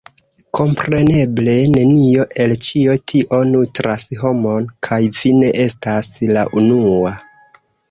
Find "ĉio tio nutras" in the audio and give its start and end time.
2.69-4.07